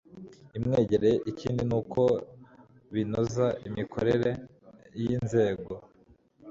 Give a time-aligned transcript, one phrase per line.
[0.57, 2.01] imwegereye ikindi ni uko
[2.93, 4.29] binoza imikorere
[4.99, 5.73] y inzego